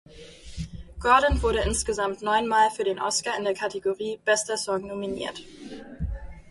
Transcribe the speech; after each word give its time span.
Gordon 0.99 1.43
wurde 1.43 1.59
insgesamt 1.61 2.23
neun 2.23 2.47
Mal 2.47 2.71
für 2.71 2.83
den 2.83 2.97
Oscar 2.99 3.37
in 3.37 3.43
der 3.43 3.53
Kategorie 3.53 4.19
"bester 4.25 4.57
Song" 4.57 4.87
nominiert. 4.87 5.43